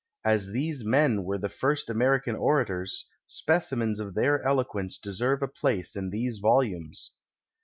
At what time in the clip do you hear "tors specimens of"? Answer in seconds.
2.65-4.15